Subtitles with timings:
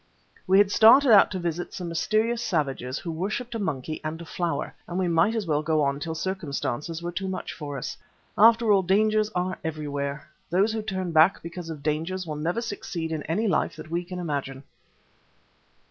[0.47, 4.25] We had started out to visit some mysterious savages who worshipped a monkey and a
[4.25, 7.95] flower, and we might as well go on till circumstances were too much for us.
[8.35, 13.11] After all, dangers are everywhere; those who turn back because of dangers will never succeed
[13.11, 14.63] in any life that we can imagine.